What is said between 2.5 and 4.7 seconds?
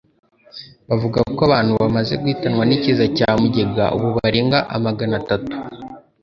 n'ikiza cya mugiga ubu barenga